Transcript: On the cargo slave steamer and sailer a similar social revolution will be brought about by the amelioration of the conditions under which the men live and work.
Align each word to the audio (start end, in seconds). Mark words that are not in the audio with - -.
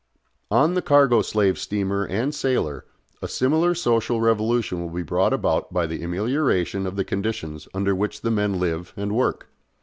On 0.49 0.73
the 0.73 0.81
cargo 0.81 1.21
slave 1.21 1.59
steamer 1.59 2.05
and 2.05 2.33
sailer 2.33 2.85
a 3.21 3.27
similar 3.27 3.75
social 3.75 4.19
revolution 4.19 4.81
will 4.81 4.89
be 4.89 5.03
brought 5.03 5.31
about 5.31 5.71
by 5.71 5.85
the 5.85 6.01
amelioration 6.01 6.87
of 6.87 6.95
the 6.95 7.05
conditions 7.05 7.67
under 7.75 7.93
which 7.93 8.21
the 8.21 8.31
men 8.31 8.59
live 8.59 8.93
and 8.97 9.11
work. 9.11 9.49